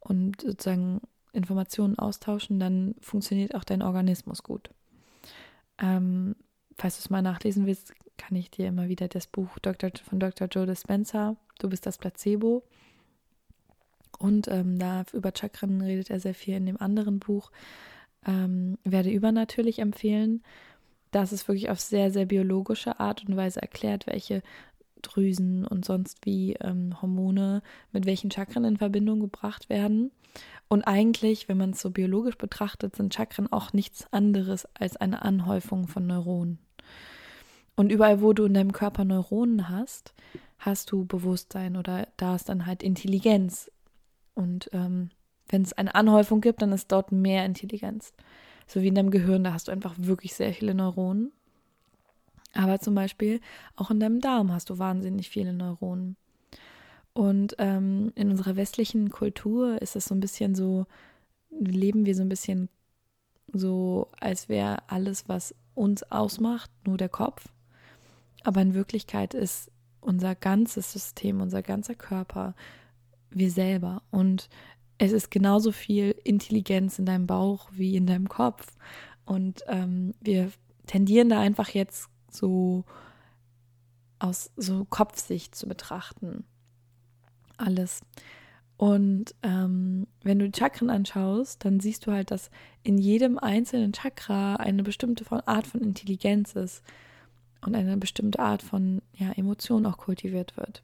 und 0.00 0.40
sozusagen 0.42 1.00
Informationen 1.32 1.98
austauschen, 1.98 2.58
dann 2.58 2.94
funktioniert 3.00 3.54
auch 3.54 3.64
dein 3.64 3.82
Organismus 3.82 4.42
gut. 4.42 4.70
Ähm, 5.78 6.34
falls 6.76 6.96
du 6.96 7.00
es 7.00 7.10
mal 7.10 7.22
nachlesen 7.22 7.66
willst, 7.66 7.94
kann 8.16 8.36
ich 8.36 8.50
dir 8.50 8.68
immer 8.68 8.88
wieder 8.88 9.08
das 9.08 9.26
Buch 9.26 9.58
Dr. 9.60 9.90
von 10.08 10.18
Dr. 10.18 10.48
Joe 10.48 10.66
Dispenza, 10.66 11.36
Du 11.58 11.68
bist 11.68 11.86
das 11.86 11.98
Placebo. 11.98 12.62
Und 14.18 14.48
ähm, 14.48 14.78
da 14.78 15.04
über 15.12 15.32
Chakren 15.34 15.80
redet 15.82 16.10
er 16.10 16.20
sehr 16.20 16.34
viel 16.34 16.54
in 16.54 16.66
dem 16.66 16.80
anderen 16.80 17.18
Buch. 17.18 17.50
Ähm, 18.26 18.78
werde 18.84 19.10
übernatürlich 19.10 19.78
empfehlen. 19.78 20.42
Das 21.10 21.32
ist 21.32 21.48
wirklich 21.48 21.70
auf 21.70 21.80
sehr, 21.80 22.10
sehr 22.10 22.26
biologische 22.26 22.98
Art 22.98 23.24
und 23.26 23.36
Weise 23.36 23.60
erklärt, 23.60 24.06
welche 24.06 24.42
Drüsen 25.06 25.66
und 25.66 25.84
sonst 25.84 26.24
wie 26.24 26.54
ähm, 26.54 27.00
Hormone 27.00 27.62
mit 27.92 28.06
welchen 28.06 28.30
Chakren 28.30 28.64
in 28.64 28.76
Verbindung 28.76 29.20
gebracht 29.20 29.68
werden. 29.68 30.10
Und 30.68 30.82
eigentlich, 30.82 31.48
wenn 31.48 31.56
man 31.58 31.70
es 31.70 31.80
so 31.80 31.90
biologisch 31.90 32.36
betrachtet, 32.36 32.96
sind 32.96 33.14
Chakren 33.14 33.52
auch 33.52 33.72
nichts 33.72 34.06
anderes 34.12 34.66
als 34.74 34.96
eine 34.96 35.22
Anhäufung 35.22 35.86
von 35.86 36.06
Neuronen. 36.06 36.58
Und 37.76 37.92
überall, 37.92 38.22
wo 38.22 38.32
du 38.32 38.44
in 38.44 38.54
deinem 38.54 38.72
Körper 38.72 39.04
Neuronen 39.04 39.68
hast, 39.68 40.14
hast 40.58 40.90
du 40.90 41.04
Bewusstsein 41.04 41.76
oder 41.76 42.08
da 42.16 42.34
ist 42.34 42.48
dann 42.48 42.66
halt 42.66 42.82
Intelligenz. 42.82 43.70
Und 44.34 44.70
ähm, 44.72 45.10
wenn 45.48 45.62
es 45.62 45.72
eine 45.74 45.94
Anhäufung 45.94 46.40
gibt, 46.40 46.62
dann 46.62 46.72
ist 46.72 46.90
dort 46.90 47.12
mehr 47.12 47.44
Intelligenz. 47.44 48.12
So 48.66 48.82
wie 48.82 48.88
in 48.88 48.94
deinem 48.94 49.10
Gehirn, 49.10 49.44
da 49.44 49.52
hast 49.52 49.68
du 49.68 49.72
einfach 49.72 49.94
wirklich 49.96 50.34
sehr 50.34 50.52
viele 50.52 50.74
Neuronen. 50.74 51.32
Aber 52.54 52.80
zum 52.80 52.94
Beispiel 52.94 53.40
auch 53.74 53.90
in 53.90 54.00
deinem 54.00 54.20
Darm 54.20 54.52
hast 54.52 54.70
du 54.70 54.78
wahnsinnig 54.78 55.28
viele 55.28 55.52
Neuronen. 55.52 56.16
Und 57.12 57.54
ähm, 57.58 58.12
in 58.14 58.30
unserer 58.30 58.56
westlichen 58.56 59.10
Kultur 59.10 59.80
ist 59.80 59.96
es 59.96 60.04
so 60.04 60.14
ein 60.14 60.20
bisschen 60.20 60.54
so, 60.54 60.86
leben 61.50 62.04
wir 62.04 62.14
so 62.14 62.22
ein 62.22 62.28
bisschen 62.28 62.68
so, 63.52 64.08
als 64.20 64.48
wäre 64.48 64.78
alles, 64.88 65.28
was 65.28 65.54
uns 65.74 66.02
ausmacht, 66.10 66.70
nur 66.86 66.96
der 66.98 67.08
Kopf. 67.08 67.48
Aber 68.44 68.60
in 68.60 68.74
Wirklichkeit 68.74 69.34
ist 69.34 69.70
unser 70.00 70.34
ganzes 70.34 70.92
System, 70.92 71.40
unser 71.40 71.62
ganzer 71.62 71.94
Körper, 71.94 72.54
wir 73.30 73.50
selber. 73.50 74.02
Und 74.10 74.48
es 74.98 75.12
ist 75.12 75.30
genauso 75.30 75.72
viel 75.72 76.14
Intelligenz 76.24 76.98
in 76.98 77.06
deinem 77.06 77.26
Bauch 77.26 77.68
wie 77.72 77.96
in 77.96 78.06
deinem 78.06 78.28
Kopf. 78.28 78.72
Und 79.24 79.62
ähm, 79.66 80.14
wir 80.20 80.50
tendieren 80.86 81.28
da 81.28 81.40
einfach 81.40 81.70
jetzt 81.70 82.08
so 82.30 82.84
aus 84.18 84.50
so 84.56 84.84
Kopfsicht 84.84 85.54
zu 85.54 85.66
betrachten. 85.66 86.44
Alles. 87.56 88.00
Und 88.76 89.34
ähm, 89.42 90.06
wenn 90.22 90.38
du 90.38 90.50
die 90.50 90.58
Chakren 90.58 90.90
anschaust, 90.90 91.64
dann 91.64 91.80
siehst 91.80 92.06
du 92.06 92.12
halt, 92.12 92.30
dass 92.30 92.50
in 92.82 92.98
jedem 92.98 93.38
einzelnen 93.38 93.92
Chakra 93.92 94.56
eine 94.56 94.82
bestimmte 94.82 95.24
Art 95.46 95.66
von 95.66 95.80
Intelligenz 95.80 96.52
ist 96.52 96.82
und 97.62 97.74
eine 97.74 97.96
bestimmte 97.96 98.38
Art 98.38 98.62
von 98.62 99.00
ja, 99.14 99.32
Emotion 99.32 99.86
auch 99.86 99.96
kultiviert 99.96 100.56
wird. 100.58 100.82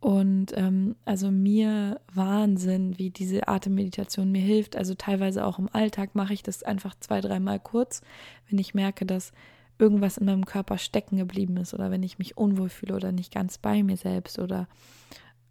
Und 0.00 0.56
ähm, 0.56 0.96
also 1.04 1.30
mir 1.30 2.00
Wahnsinn, 2.12 2.98
wie 2.98 3.10
diese 3.10 3.48
Atemmeditation 3.48 4.32
mir 4.32 4.40
hilft. 4.40 4.76
Also 4.76 4.94
teilweise 4.94 5.44
auch 5.44 5.58
im 5.58 5.68
Alltag 5.72 6.14
mache 6.14 6.32
ich 6.32 6.42
das 6.42 6.62
einfach 6.62 6.94
zwei, 7.00 7.20
dreimal 7.20 7.60
kurz, 7.60 8.00
wenn 8.48 8.58
ich 8.58 8.74
merke, 8.74 9.04
dass 9.04 9.32
irgendwas 9.80 10.18
in 10.18 10.26
meinem 10.26 10.44
Körper 10.44 10.78
stecken 10.78 11.16
geblieben 11.16 11.56
ist 11.56 11.74
oder 11.74 11.90
wenn 11.90 12.02
ich 12.02 12.18
mich 12.18 12.36
unwohl 12.36 12.68
fühle 12.68 12.94
oder 12.94 13.12
nicht 13.12 13.32
ganz 13.32 13.58
bei 13.58 13.82
mir 13.82 13.96
selbst 13.96 14.38
oder 14.38 14.68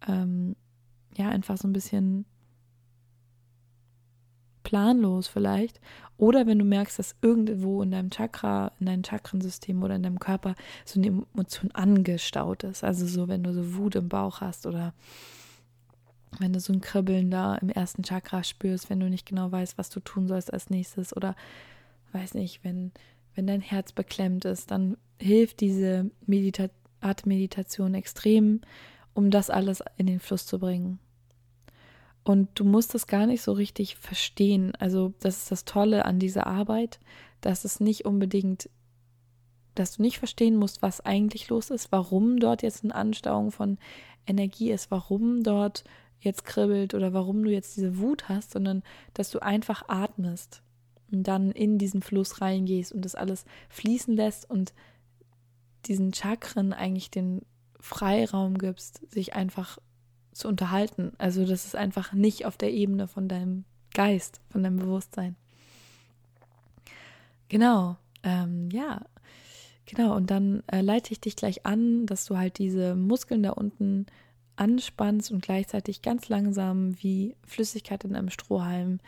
ähm, 0.06 0.56
ja, 1.16 1.28
einfach 1.28 1.58
so 1.58 1.68
ein 1.68 1.72
bisschen 1.72 2.24
planlos 4.62 5.26
vielleicht. 5.26 5.80
Oder 6.16 6.46
wenn 6.46 6.58
du 6.58 6.64
merkst, 6.64 6.98
dass 6.98 7.16
irgendwo 7.22 7.82
in 7.82 7.90
deinem 7.90 8.10
Chakra, 8.10 8.72
in 8.78 8.86
deinem 8.86 9.02
Chakrensystem 9.02 9.82
oder 9.82 9.96
in 9.96 10.02
deinem 10.02 10.20
Körper 10.20 10.54
so 10.84 11.00
eine 11.00 11.08
Emotion 11.08 11.70
angestaut 11.72 12.62
ist. 12.62 12.84
Also 12.84 13.06
so, 13.06 13.26
wenn 13.26 13.42
du 13.42 13.52
so 13.52 13.74
Wut 13.74 13.96
im 13.96 14.08
Bauch 14.08 14.40
hast 14.40 14.66
oder 14.66 14.94
wenn 16.38 16.52
du 16.52 16.60
so 16.60 16.72
ein 16.72 16.80
Kribbeln 16.80 17.30
da 17.30 17.56
im 17.56 17.70
ersten 17.70 18.04
Chakra 18.04 18.44
spürst, 18.44 18.90
wenn 18.90 19.00
du 19.00 19.10
nicht 19.10 19.26
genau 19.26 19.50
weißt, 19.50 19.76
was 19.76 19.90
du 19.90 19.98
tun 19.98 20.28
sollst 20.28 20.52
als 20.52 20.70
nächstes 20.70 21.16
oder 21.16 21.34
weiß 22.12 22.34
nicht, 22.34 22.62
wenn 22.62 22.92
wenn 23.34 23.46
dein 23.46 23.60
Herz 23.60 23.92
beklemmt 23.92 24.44
ist, 24.44 24.70
dann 24.70 24.96
hilft 25.18 25.60
diese 25.60 26.10
Medita 26.26 26.68
Atemmeditation 27.00 27.94
extrem, 27.94 28.60
um 29.14 29.30
das 29.30 29.50
alles 29.50 29.82
in 29.96 30.06
den 30.06 30.20
Fluss 30.20 30.46
zu 30.46 30.58
bringen. 30.58 30.98
Und 32.24 32.50
du 32.54 32.64
musst 32.64 32.94
es 32.94 33.06
gar 33.06 33.26
nicht 33.26 33.42
so 33.42 33.52
richtig 33.52 33.96
verstehen. 33.96 34.74
Also, 34.78 35.14
das 35.20 35.38
ist 35.38 35.50
das 35.50 35.64
Tolle 35.64 36.04
an 36.04 36.18
dieser 36.18 36.46
Arbeit, 36.46 37.00
dass 37.40 37.64
es 37.64 37.80
nicht 37.80 38.04
unbedingt, 38.04 38.68
dass 39.74 39.96
du 39.96 40.02
nicht 40.02 40.18
verstehen 40.18 40.56
musst, 40.56 40.82
was 40.82 41.00
eigentlich 41.00 41.48
los 41.48 41.70
ist, 41.70 41.90
warum 41.90 42.38
dort 42.38 42.62
jetzt 42.62 42.84
eine 42.84 42.94
Anstauung 42.94 43.50
von 43.50 43.78
Energie 44.26 44.70
ist, 44.70 44.90
warum 44.90 45.42
dort 45.42 45.84
jetzt 46.20 46.44
kribbelt 46.44 46.92
oder 46.92 47.14
warum 47.14 47.42
du 47.42 47.50
jetzt 47.50 47.76
diese 47.76 47.98
Wut 47.98 48.28
hast, 48.28 48.50
sondern 48.50 48.82
dass 49.14 49.30
du 49.30 49.40
einfach 49.40 49.88
atmest 49.88 50.62
und 51.12 51.24
dann 51.24 51.50
in 51.52 51.78
diesen 51.78 52.02
Fluss 52.02 52.40
reingehst 52.40 52.92
und 52.92 53.04
das 53.04 53.14
alles 53.14 53.44
fließen 53.68 54.14
lässt 54.14 54.48
und 54.48 54.72
diesen 55.86 56.12
Chakren 56.12 56.72
eigentlich 56.72 57.10
den 57.10 57.42
Freiraum 57.80 58.58
gibst, 58.58 59.00
sich 59.10 59.34
einfach 59.34 59.78
zu 60.32 60.48
unterhalten. 60.48 61.12
Also 61.18 61.44
das 61.44 61.64
ist 61.64 61.76
einfach 61.76 62.12
nicht 62.12 62.46
auf 62.46 62.56
der 62.56 62.72
Ebene 62.72 63.08
von 63.08 63.28
deinem 63.28 63.64
Geist, 63.94 64.40
von 64.50 64.62
deinem 64.62 64.76
Bewusstsein. 64.76 65.36
Genau, 67.48 67.96
ähm, 68.22 68.68
ja, 68.70 69.02
genau. 69.86 70.14
Und 70.14 70.30
dann 70.30 70.62
äh, 70.68 70.82
leite 70.82 71.12
ich 71.12 71.20
dich 71.20 71.34
gleich 71.34 71.66
an, 71.66 72.06
dass 72.06 72.24
du 72.26 72.36
halt 72.36 72.58
diese 72.58 72.94
Muskeln 72.94 73.42
da 73.42 73.50
unten 73.50 74.06
anspannst 74.56 75.32
und 75.32 75.42
gleichzeitig 75.42 76.02
ganz 76.02 76.28
langsam 76.28 77.02
wie 77.02 77.34
Flüssigkeit 77.44 78.04
in 78.04 78.14
einem 78.14 78.30
Strohhalm 78.30 79.00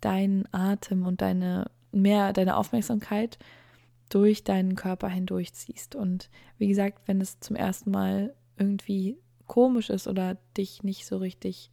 deinen 0.00 0.46
Atem 0.52 1.06
und 1.06 1.20
deine 1.20 1.70
mehr 1.92 2.32
deine 2.32 2.56
Aufmerksamkeit 2.56 3.38
durch 4.08 4.44
deinen 4.44 4.74
Körper 4.74 5.08
hindurchziehst. 5.08 5.94
Und 5.94 6.30
wie 6.58 6.68
gesagt, 6.68 7.06
wenn 7.06 7.20
es 7.20 7.40
zum 7.40 7.56
ersten 7.56 7.90
Mal 7.90 8.34
irgendwie 8.56 9.18
komisch 9.46 9.90
ist 9.90 10.08
oder 10.08 10.36
dich 10.56 10.82
nicht 10.82 11.06
so 11.06 11.18
richtig. 11.18 11.70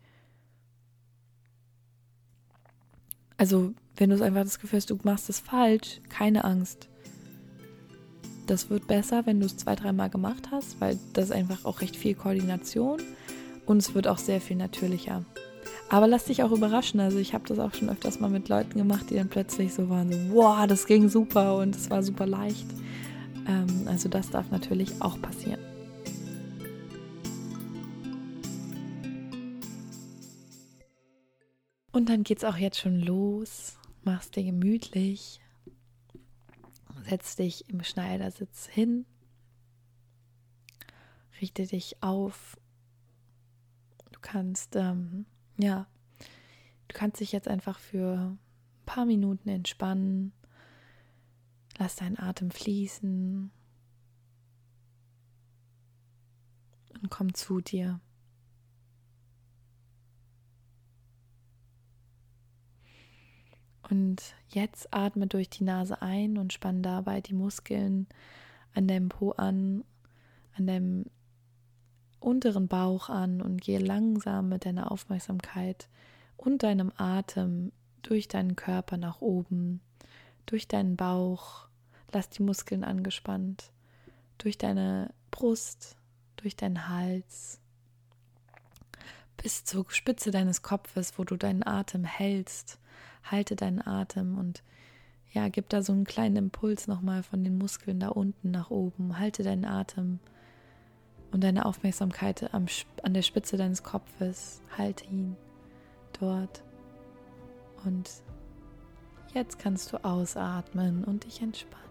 Also, 3.37 3.73
wenn 3.97 4.09
du 4.09 4.21
einfach 4.21 4.43
das 4.43 4.59
Gefühl 4.59 4.77
hast, 4.77 4.89
du 4.89 4.99
machst 5.03 5.29
es 5.29 5.39
falsch, 5.39 6.01
keine 6.09 6.43
Angst. 6.43 6.89
Das 8.47 8.69
wird 8.69 8.87
besser, 8.87 9.25
wenn 9.25 9.39
du 9.39 9.45
es 9.45 9.57
zwei, 9.57 9.75
dreimal 9.75 10.09
gemacht 10.09 10.49
hast, 10.51 10.79
weil 10.79 10.99
das 11.13 11.25
ist 11.25 11.31
einfach 11.31 11.65
auch 11.65 11.81
recht 11.81 11.95
viel 11.95 12.15
Koordination 12.15 13.01
und 13.65 13.77
es 13.77 13.93
wird 13.95 14.07
auch 14.07 14.19
sehr 14.19 14.39
viel 14.39 14.55
natürlicher. 14.55 15.25
Aber 15.89 16.07
lass 16.07 16.25
dich 16.25 16.43
auch 16.43 16.51
überraschen. 16.51 16.99
Also 16.99 17.19
ich 17.19 17.33
habe 17.33 17.47
das 17.47 17.59
auch 17.59 17.73
schon 17.73 17.89
öfters 17.89 18.19
mal 18.19 18.29
mit 18.29 18.49
Leuten 18.49 18.77
gemacht, 18.77 19.09
die 19.09 19.15
dann 19.15 19.29
plötzlich 19.29 19.73
so 19.73 19.89
waren, 19.89 20.11
so, 20.11 20.17
wow, 20.33 20.65
das 20.67 20.87
ging 20.87 21.09
super 21.09 21.57
und 21.57 21.75
es 21.75 21.89
war 21.89 22.03
super 22.03 22.25
leicht. 22.25 22.65
Ähm, 23.47 23.87
also 23.87 24.09
das 24.09 24.29
darf 24.29 24.49
natürlich 24.51 25.01
auch 25.01 25.21
passieren. 25.21 25.59
Und 31.91 32.09
dann 32.09 32.23
geht 32.23 32.39
es 32.39 32.43
auch 32.43 32.57
jetzt 32.57 32.79
schon 32.79 32.99
los. 32.99 33.77
Machst 34.03 34.35
dir 34.35 34.43
gemütlich. 34.43 35.39
Setz 37.07 37.35
dich 37.35 37.69
im 37.69 37.83
Schneidersitz 37.83 38.67
hin. 38.67 39.05
richte 41.39 41.65
dich 41.65 42.01
auf. 42.01 42.57
Du 44.11 44.19
kannst, 44.21 44.75
ähm, 44.75 45.25
ja, 45.57 45.87
du 46.87 46.93
kannst 46.93 47.19
dich 47.19 47.31
jetzt 47.31 47.47
einfach 47.47 47.79
für 47.79 48.17
ein 48.17 48.39
paar 48.85 49.05
Minuten 49.05 49.49
entspannen. 49.49 50.33
Lass 51.77 51.95
deinen 51.97 52.17
Atem 52.17 52.51
fließen 52.51 53.51
und 57.01 57.09
komm 57.09 57.33
zu 57.33 57.61
dir. 57.61 57.99
Und 63.89 64.35
jetzt 64.49 64.93
atme 64.93 65.27
durch 65.27 65.49
die 65.49 65.63
Nase 65.63 66.01
ein 66.01 66.37
und 66.37 66.53
spann 66.53 66.81
dabei 66.81 67.21
die 67.21 67.33
Muskeln 67.33 68.07
an 68.73 68.87
deinem 68.87 69.09
Po 69.09 69.31
an, 69.31 69.83
an 70.57 70.65
deinem 70.65 71.05
unteren 72.19 72.67
Bauch 72.67 73.09
an 73.09 73.41
und 73.41 73.61
gehe 73.61 73.79
langsam 73.79 74.49
mit 74.49 74.65
deiner 74.65 74.91
Aufmerksamkeit 74.91 75.87
und 76.37 76.63
deinem 76.63 76.91
Atem 76.97 77.71
durch 78.01 78.27
deinen 78.27 78.55
Körper 78.55 78.97
nach 78.97 79.21
oben, 79.21 79.81
durch 80.45 80.67
deinen 80.67 80.95
Bauch, 80.95 81.67
lass 82.11 82.29
die 82.29 82.43
Muskeln 82.43 82.83
angespannt, 82.83 83.71
durch 84.37 84.57
deine 84.57 85.13
Brust, 85.31 85.95
durch 86.37 86.55
deinen 86.55 86.87
Hals, 86.87 87.59
bis 89.37 89.63
zur 89.63 89.85
Spitze 89.89 90.31
deines 90.31 90.61
Kopfes, 90.61 91.17
wo 91.17 91.23
du 91.23 91.35
deinen 91.35 91.65
Atem 91.65 92.03
hältst. 92.03 92.79
Halte 93.23 93.55
deinen 93.55 93.85
Atem 93.85 94.37
und 94.37 94.63
ja, 95.31 95.49
gib 95.49 95.69
da 95.69 95.81
so 95.81 95.91
einen 95.91 96.05
kleinen 96.05 96.37
Impuls 96.37 96.87
nochmal 96.87 97.21
von 97.21 97.43
den 97.43 97.57
Muskeln 97.57 97.99
da 97.99 98.07
unten 98.07 98.51
nach 98.51 98.69
oben. 98.69 99.19
Halte 99.19 99.43
deinen 99.43 99.65
Atem 99.65 100.19
und 101.35 101.43
deine 101.43 101.65
Aufmerksamkeit 101.65 102.53
am, 102.53 102.67
an 103.03 103.13
der 103.13 103.21
Spitze 103.21 103.57
deines 103.57 103.83
Kopfes. 103.83 104.61
Halte 104.77 105.03
ihn 105.03 105.35
dort. 106.17 106.63
Und 107.83 108.09
jetzt 109.33 109.59
kannst 109.59 109.91
du 109.91 110.01
ausatmen 110.05 111.03
und 111.03 111.25
dich 111.25 111.41
entspannen. 111.41 111.89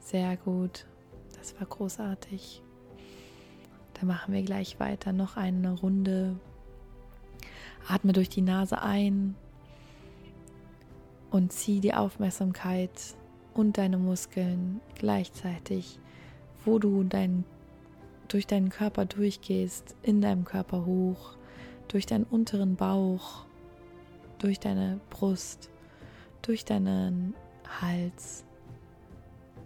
Sehr 0.00 0.36
gut. 0.36 0.84
Das 1.38 1.58
war 1.58 1.66
großartig. 1.66 2.62
Dann 3.94 4.06
machen 4.06 4.34
wir 4.34 4.42
gleich 4.42 4.78
weiter. 4.78 5.14
Noch 5.14 5.38
eine 5.38 5.80
Runde 5.80 6.38
Atme 7.88 8.12
durch 8.12 8.28
die 8.28 8.42
Nase 8.42 8.82
ein 8.82 9.34
und 11.30 11.54
zieh 11.54 11.80
die 11.80 11.94
Aufmerksamkeit 11.94 12.90
und 13.54 13.78
deine 13.78 13.96
Muskeln 13.96 14.82
gleichzeitig, 14.94 15.98
wo 16.68 16.78
du 16.78 17.02
dein, 17.04 17.44
durch 18.28 18.46
deinen 18.46 18.68
Körper 18.68 19.04
durchgehst, 19.04 19.96
in 20.02 20.20
deinem 20.20 20.44
Körper 20.44 20.84
hoch, 20.84 21.36
durch 21.88 22.06
deinen 22.06 22.24
unteren 22.24 22.76
Bauch, 22.76 23.44
durch 24.38 24.60
deine 24.60 25.00
Brust, 25.10 25.70
durch 26.42 26.64
deinen 26.64 27.34
Hals, 27.80 28.44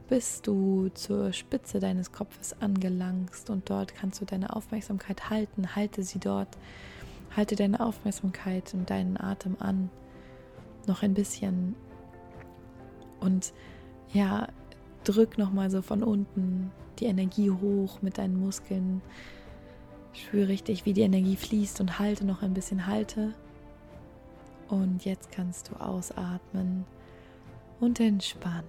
bis 0.09 0.43
du 0.43 0.91
zur 0.95 1.33
Spitze 1.33 1.81
deines 1.81 2.13
Kopfes 2.13 2.55
angelangst 2.61 3.51
und 3.51 3.69
dort 3.69 3.95
kannst 3.95 4.21
du 4.21 4.25
deine 4.25 4.55
Aufmerksamkeit 4.55 5.31
halten, 5.31 5.75
halte 5.75 6.03
sie 6.03 6.19
dort 6.19 6.57
Halte 7.37 7.57
deine 7.57 7.81
Aufmerksamkeit 7.81 8.75
und 8.75 8.91
deinen 8.91 9.17
Atem 9.19 9.57
an. 9.59 9.91
Noch 10.87 11.03
ein 11.03 11.15
bisschen. 11.15 11.75
Und 13.21 13.55
ja, 14.13 14.49
drück 15.05 15.39
nochmal 15.39 15.71
so 15.71 15.81
von 15.81 16.03
unten 16.03 16.71
die 17.01 17.07
Energie 17.07 17.51
hoch 17.51 18.03
mit 18.03 18.19
deinen 18.19 18.39
Muskeln. 18.39 19.03
Spüre 20.13 20.49
richtig, 20.49 20.85
wie 20.85 20.93
die 20.93 21.03
Energie 21.03 21.37
fließt 21.37 21.81
und 21.81 21.99
halte 21.99 22.25
noch 22.25 22.43
ein 22.43 22.55
bisschen, 22.55 22.87
halte. 22.87 23.35
Und 24.69 25.05
jetzt 25.05 25.31
kannst 25.31 25.71
du 25.71 25.77
ausatmen 25.77 26.85
und 27.81 28.01
entspannen. 28.01 28.69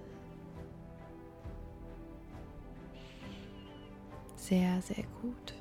Sehr, 4.36 4.82
sehr 4.82 5.04
gut. 5.22 5.54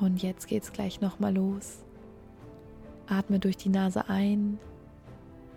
Und 0.00 0.20
jetzt 0.20 0.48
geht's 0.48 0.72
gleich 0.72 1.00
nochmal 1.00 1.34
los. 1.34 1.84
Atme 3.06 3.38
durch 3.38 3.56
die 3.56 3.68
Nase 3.68 4.08
ein, 4.08 4.58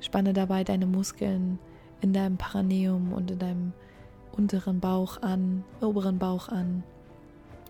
spanne 0.02 0.34
dabei 0.34 0.64
deine 0.64 0.86
Muskeln 0.86 1.58
in 2.02 2.14
deinem 2.14 2.38
Paraneum 2.38 3.14
und 3.14 3.32
in 3.32 3.40
deinem 3.40 3.74
unteren 4.32 4.80
Bauch 4.80 5.22
an, 5.22 5.64
oberen 5.82 6.20
Bauch 6.20 6.50
an 6.50 6.84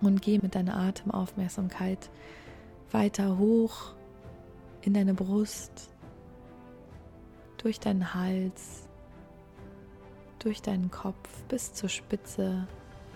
und 0.01 0.21
geh 0.21 0.39
mit 0.39 0.55
deiner 0.55 0.77
Atemaufmerksamkeit 0.77 2.09
weiter 2.91 3.37
hoch 3.37 3.93
in 4.81 4.93
deine 4.93 5.13
Brust, 5.13 5.89
durch 7.57 7.79
deinen 7.79 8.13
Hals, 8.13 8.87
durch 10.39 10.61
deinen 10.61 10.91
Kopf 10.91 11.43
bis 11.47 11.73
zur 11.73 11.89
Spitze 11.89 12.67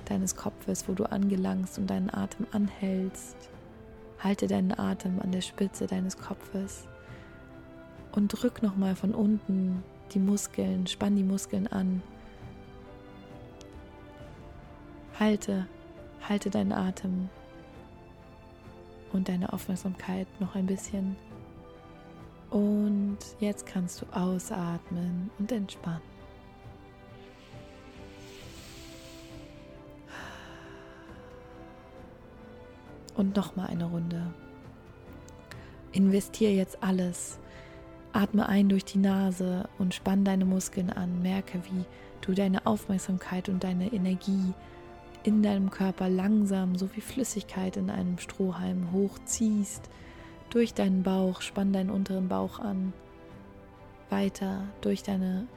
deines 0.05 0.35
Kopfes, 0.35 0.87
wo 0.87 0.93
du 0.93 1.03
angelangst 1.03 1.77
und 1.77 1.87
deinen 1.87 2.09
Atem 2.09 2.47
anhältst. 2.51 3.35
Halte 4.19 4.47
deinen 4.47 4.77
Atem 4.77 5.19
an 5.21 5.31
der 5.31 5.41
Spitze 5.41 5.85
deines 5.85 6.17
Kopfes 6.17 6.87
und 8.11 8.29
drück 8.29 8.63
nochmal 8.63 8.95
von 8.95 9.13
unten 9.13 9.83
die 10.09 10.19
Muskeln, 10.19 10.87
spann 10.87 11.15
die 11.15 11.23
Muskeln 11.23 11.67
an. 11.67 12.01
Halte, 15.19 15.67
halte 16.27 16.49
deinen 16.49 16.71
Atem 16.71 17.29
und 19.11 19.27
deine 19.27 19.51
Aufmerksamkeit 19.51 20.27
noch 20.39 20.55
ein 20.55 20.65
bisschen. 20.65 21.15
Und 22.49 23.17
jetzt 23.39 23.65
kannst 23.65 24.01
du 24.01 24.05
ausatmen 24.11 25.29
und 25.37 25.51
entspannen. 25.51 26.01
Und 33.15 33.35
nochmal 33.35 33.67
eine 33.67 33.85
Runde. 33.85 34.33
Investiere 35.91 36.53
jetzt 36.53 36.81
alles. 36.81 37.37
Atme 38.11 38.49
ein 38.49 38.69
durch 38.69 38.85
die 38.85 38.97
Nase 38.97 39.69
und 39.77 39.93
spann 39.93 40.23
deine 40.23 40.45
Muskeln 40.45 40.89
an. 40.89 41.21
Merke, 41.21 41.61
wie 41.65 41.85
du 42.21 42.33
deine 42.33 42.65
Aufmerksamkeit 42.65 43.49
und 43.49 43.63
deine 43.63 43.93
Energie 43.93 44.53
in 45.23 45.43
deinem 45.43 45.69
Körper 45.69 46.09
langsam, 46.09 46.75
so 46.75 46.89
wie 46.95 47.01
Flüssigkeit 47.01 47.77
in 47.77 47.89
einem 47.89 48.17
Strohhalm, 48.17 48.91
hochziehst. 48.91 49.89
Durch 50.49 50.73
deinen 50.73 51.03
Bauch, 51.03 51.41
spann 51.41 51.73
deinen 51.73 51.91
unteren 51.91 52.27
Bauch 52.27 52.59
an. 52.59 52.93
Weiter 54.09 54.63
durch 54.81 55.03
deine 55.03 55.47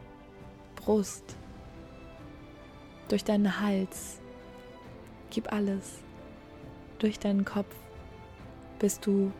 Brust, 0.76 1.36
durch 3.08 3.24
deinen 3.24 3.60
Hals. 3.60 4.20
Gib 5.30 5.50
alles 5.50 6.00
durch 6.98 7.18
deinen 7.18 7.46
Kopf, 7.46 7.74
bis 8.78 9.00
du 9.00 9.32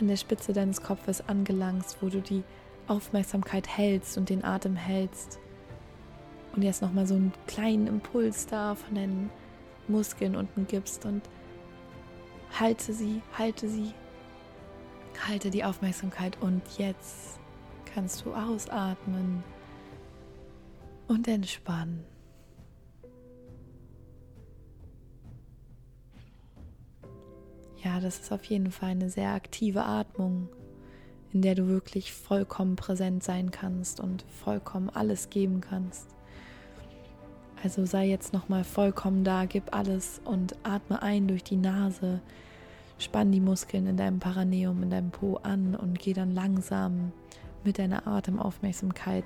an 0.00 0.06
der 0.06 0.16
Spitze 0.16 0.52
deines 0.52 0.82
Kopfes 0.82 1.28
angelangst, 1.28 1.96
wo 2.00 2.08
du 2.08 2.20
die 2.20 2.44
Aufmerksamkeit 2.90 3.68
hältst 3.68 4.18
und 4.18 4.28
den 4.28 4.44
Atem 4.44 4.76
hältst. 4.76 5.38
Und 6.54 6.62
jetzt 6.62 6.82
nochmal 6.82 7.06
so 7.06 7.14
einen 7.14 7.32
kleinen 7.46 7.86
Impuls 7.86 8.46
da 8.46 8.74
von 8.74 8.94
deinen 8.96 9.30
Muskeln 9.86 10.34
unten 10.34 10.66
gibst 10.66 11.04
und 11.06 11.22
halte 12.58 12.92
sie, 12.92 13.22
halte 13.38 13.68
sie, 13.68 13.94
halte 15.28 15.50
die 15.50 15.64
Aufmerksamkeit 15.64 16.36
und 16.40 16.62
jetzt 16.78 17.38
kannst 17.94 18.24
du 18.24 18.34
ausatmen 18.34 19.44
und 21.06 21.28
entspannen. 21.28 22.04
Ja, 27.82 27.98
das 27.98 28.20
ist 28.20 28.32
auf 28.32 28.44
jeden 28.44 28.70
Fall 28.70 28.90
eine 28.90 29.08
sehr 29.08 29.30
aktive 29.30 29.84
Atmung, 29.84 30.48
in 31.32 31.42
der 31.42 31.54
du 31.54 31.68
wirklich 31.68 32.12
vollkommen 32.12 32.76
präsent 32.76 33.22
sein 33.22 33.50
kannst 33.50 34.00
und 34.00 34.24
vollkommen 34.42 34.90
alles 34.90 35.30
geben 35.30 35.60
kannst. 35.60 36.08
Also 37.62 37.84
sei 37.84 38.06
jetzt 38.06 38.32
nochmal 38.32 38.64
vollkommen 38.64 39.22
da, 39.22 39.44
gib 39.44 39.74
alles 39.74 40.20
und 40.24 40.56
atme 40.62 41.02
ein 41.02 41.28
durch 41.28 41.44
die 41.44 41.56
Nase. 41.56 42.20
Spann 42.98 43.32
die 43.32 43.40
Muskeln 43.40 43.86
in 43.86 43.96
deinem 43.96 44.18
Paraneum, 44.18 44.82
in 44.82 44.90
deinem 44.90 45.10
Po 45.10 45.36
an 45.42 45.74
und 45.74 45.98
geh 45.98 46.12
dann 46.12 46.34
langsam 46.34 47.12
mit 47.64 47.78
deiner 47.78 48.06
Atemaufmerksamkeit 48.06 49.24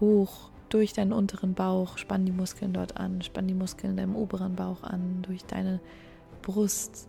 hoch 0.00 0.50
durch 0.70 0.92
deinen 0.92 1.12
unteren 1.12 1.54
Bauch. 1.54 1.98
Spann 1.98 2.24
die 2.24 2.32
Muskeln 2.32 2.72
dort 2.72 2.96
an, 2.96 3.22
spann 3.22 3.46
die 3.46 3.54
Muskeln 3.54 3.92
in 3.92 3.96
deinem 3.96 4.16
oberen 4.16 4.56
Bauch 4.56 4.82
an, 4.82 5.22
durch 5.22 5.44
deine 5.44 5.80
Brust, 6.42 7.08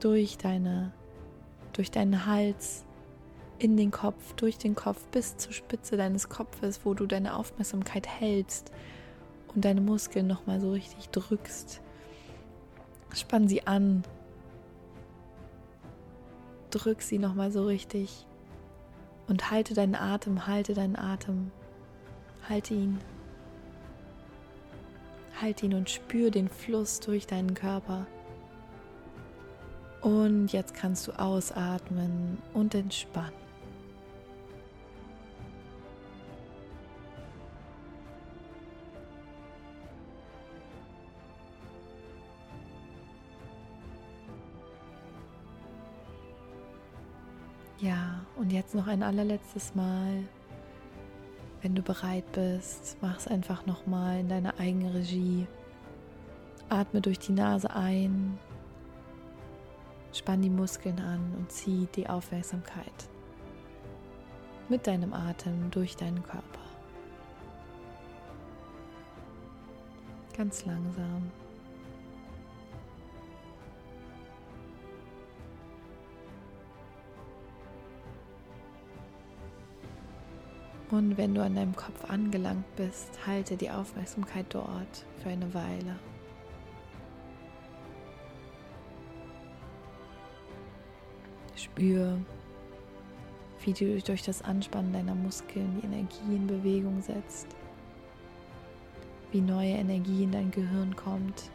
durch 0.00 0.38
deine, 0.38 0.92
durch 1.72 1.90
deinen 1.90 2.26
Hals, 2.26 2.84
in 3.64 3.78
den 3.78 3.90
Kopf, 3.90 4.34
durch 4.34 4.58
den 4.58 4.74
Kopf 4.74 5.02
bis 5.06 5.38
zur 5.38 5.54
Spitze 5.54 5.96
deines 5.96 6.28
Kopfes, 6.28 6.80
wo 6.84 6.92
du 6.92 7.06
deine 7.06 7.34
Aufmerksamkeit 7.34 8.06
hältst 8.06 8.70
und 9.54 9.64
deine 9.64 9.80
Muskeln 9.80 10.26
nochmal 10.26 10.60
so 10.60 10.70
richtig 10.70 11.08
drückst. 11.08 11.80
Spann 13.14 13.48
sie 13.48 13.66
an. 13.66 14.04
Drück 16.68 17.00
sie 17.00 17.18
nochmal 17.18 17.50
so 17.50 17.64
richtig. 17.64 18.26
Und 19.28 19.50
halte 19.50 19.72
deinen 19.72 19.94
Atem, 19.94 20.46
halte 20.46 20.74
deinen 20.74 20.96
Atem. 20.96 21.50
Halte 22.46 22.74
ihn. 22.74 22.98
Halte 25.40 25.64
ihn 25.64 25.72
und 25.72 25.88
spür 25.88 26.30
den 26.30 26.50
Fluss 26.50 27.00
durch 27.00 27.26
deinen 27.26 27.54
Körper. 27.54 28.06
Und 30.02 30.48
jetzt 30.48 30.74
kannst 30.74 31.08
du 31.08 31.12
ausatmen 31.12 32.36
und 32.52 32.74
entspannen. 32.74 33.43
Ja, 47.78 48.20
und 48.36 48.52
jetzt 48.52 48.74
noch 48.74 48.86
ein 48.86 49.02
allerletztes 49.02 49.74
Mal. 49.74 50.24
Wenn 51.60 51.74
du 51.74 51.82
bereit 51.82 52.30
bist, 52.32 52.96
mach 53.00 53.18
es 53.18 53.26
einfach 53.26 53.66
nochmal 53.66 54.20
in 54.20 54.28
deiner 54.28 54.58
eigenen 54.60 54.92
Regie. 54.92 55.46
Atme 56.68 57.00
durch 57.00 57.18
die 57.18 57.32
Nase 57.32 57.74
ein, 57.74 58.38
spann 60.12 60.42
die 60.42 60.50
Muskeln 60.50 60.98
an 60.98 61.34
und 61.36 61.50
zieh 61.50 61.88
die 61.94 62.08
Aufmerksamkeit 62.08 63.08
mit 64.68 64.86
deinem 64.86 65.12
Atem 65.12 65.70
durch 65.70 65.96
deinen 65.96 66.22
Körper. 66.22 66.60
Ganz 70.36 70.64
langsam. 70.64 71.30
Und 80.94 81.16
wenn 81.16 81.34
du 81.34 81.42
an 81.42 81.56
deinem 81.56 81.74
Kopf 81.74 82.08
angelangt 82.08 82.76
bist, 82.76 83.26
halte 83.26 83.56
die 83.56 83.68
Aufmerksamkeit 83.68 84.46
dort 84.50 85.04
für 85.20 85.28
eine 85.28 85.52
Weile. 85.52 85.98
Spür, 91.56 92.16
wie 93.64 93.72
du 93.72 94.00
durch 94.02 94.22
das 94.22 94.42
Anspannen 94.42 94.92
deiner 94.92 95.16
Muskeln 95.16 95.80
die 95.80 95.86
Energie 95.86 96.36
in 96.36 96.46
Bewegung 96.46 97.02
setzt, 97.02 97.48
wie 99.32 99.40
neue 99.40 99.72
Energie 99.72 100.22
in 100.22 100.30
dein 100.30 100.52
Gehirn 100.52 100.94
kommt. 100.94 101.50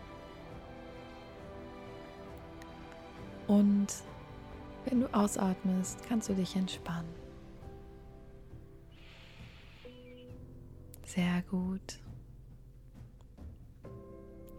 Und 3.47 3.87
wenn 4.83 4.99
du 4.99 5.13
ausatmest, 5.13 6.05
kannst 6.09 6.27
du 6.27 6.33
dich 6.33 6.57
entspannen. 6.57 7.28
Sehr 11.09 11.41
gut. 11.49 11.99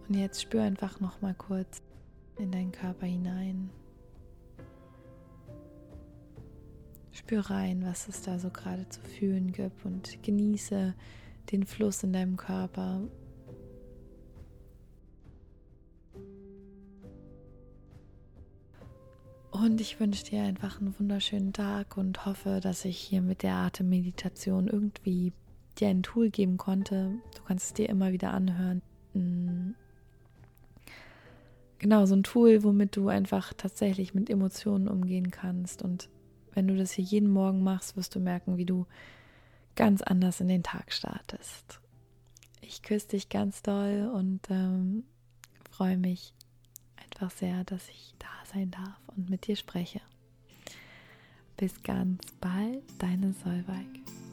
Und 0.09 0.15
jetzt 0.17 0.43
spür 0.43 0.65
einfach 0.65 0.99
noch 0.99 1.21
mal 1.21 1.33
kurz 1.33 1.81
in 2.39 2.51
deinen 2.51 2.73
Körper 2.73 3.07
hinein. 3.07 3.71
Spür 7.13 7.43
rein, 7.43 7.85
was 7.85 8.09
es 8.09 8.23
da 8.23 8.41
so 8.41 8.51
gerade 8.51 8.89
zu 8.89 9.01
fühlen 9.01 9.53
gibt 9.53 9.85
und 9.85 10.21
genieße 10.25 10.97
den 11.53 11.67
Fluss 11.67 12.03
in 12.03 12.13
deinem 12.13 12.37
Körper. 12.37 13.03
Und 19.53 19.81
ich 19.81 20.01
wünsche 20.01 20.25
dir 20.25 20.43
einfach 20.43 20.81
einen 20.81 20.99
wunderschönen 20.99 21.53
Tag 21.53 21.97
und 21.97 22.27
hoffe, 22.27 22.59
dass 22.61 22.85
ich 22.85 22.99
hier 22.99 23.23
mit 23.23 23.45
der 23.45 23.55
Atemmeditation 23.55 24.67
irgendwie 24.67 25.33
dir 25.81 25.89
ein 25.89 26.03
Tool 26.03 26.31
geben 26.31 26.57
konnte. 26.57 27.15
Du 27.37 27.43
kannst 27.43 27.67
es 27.67 27.75
dir 27.75 27.89
immer 27.89 28.13
wieder 28.13 28.33
anhören. 28.33 28.83
Mm. 29.15 29.75
Genau, 31.79 32.05
so 32.05 32.15
ein 32.15 32.23
Tool, 32.23 32.63
womit 32.63 32.97
du 32.97 33.09
einfach 33.09 33.55
tatsächlich 33.55 34.13
mit 34.13 34.29
Emotionen 34.29 34.87
umgehen 34.87 35.31
kannst. 35.31 35.83
Und 35.83 36.11
wenn 36.53 36.69
du 36.69 36.77
das 36.77 36.93
hier 36.93 37.05
jeden 37.05 37.31
Morgen 37.31 37.63
machst, 37.63 37.97
wirst 37.97 38.15
du 38.15 38.21
merken, 38.21 38.59
wie 38.59 38.67
du 38.67 38.87
ganz 39.77 40.03
anders 40.03 40.41
in 40.41 40.49
den 40.49 40.63
Tag 40.63 40.93
startest. 40.93 41.81
Ich 42.61 42.83
küsse 42.83 43.09
dich 43.09 43.31
ganz 43.31 43.63
doll 43.63 44.11
und 44.15 44.41
ähm, 44.51 45.05
freue 45.71 45.97
mich 45.97 46.35
einfach 47.03 47.31
sehr, 47.31 47.65
dass 47.65 47.89
ich 47.89 48.15
da 48.19 48.29
sein 48.53 48.71
darf 48.71 49.01
und 49.17 49.31
mit 49.31 49.47
dir 49.47 49.57
spreche. 49.57 50.01
Bis 51.57 51.83
ganz 51.83 52.21
bald, 52.41 52.83
deine 52.99 53.33
Solveig. 53.33 54.30